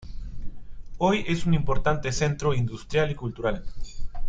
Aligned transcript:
Hoy 0.97 1.25
es 1.27 1.45
un 1.45 1.53
importante 1.53 2.11
centro 2.11 2.55
industrial 2.55 3.11
y 3.11 3.15
cultural. 3.15 3.63